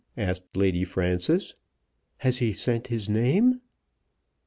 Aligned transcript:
asked 0.17 0.57
Lady 0.57 0.83
Frances. 0.83 1.53
"Has 2.17 2.39
he 2.39 2.53
sent 2.53 2.87
his 2.87 3.07
name?" 3.07 3.61